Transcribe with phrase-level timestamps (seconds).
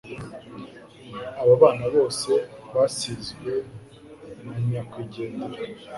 [1.41, 2.31] abobana bose
[2.75, 3.51] basizwe
[4.45, 5.57] nanyakwigendera